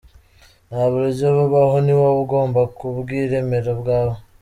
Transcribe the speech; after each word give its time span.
Nta 0.69 0.83
buryo 0.91 1.25
bubaho, 1.35 1.75
ni 1.85 1.93
wowe 1.99 2.17
ugomba 2.23 2.59
kubwiremera 2.77 3.67
ubwawe”. 3.75 4.15